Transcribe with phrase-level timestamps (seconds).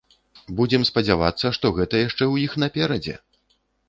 [0.59, 3.15] Будзем спадзявацца, што гэта яшчэ ў іх наперадзе!